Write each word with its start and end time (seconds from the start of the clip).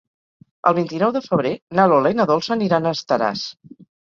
El 0.69 0.75
vint-i-nou 0.77 1.13
de 1.17 1.21
febrer 1.27 1.51
na 1.81 1.87
Lola 1.93 2.15
i 2.15 2.17
na 2.21 2.27
Dolça 2.33 2.55
aniran 2.59 2.89
a 2.93 2.99
Estaràs. 2.99 3.49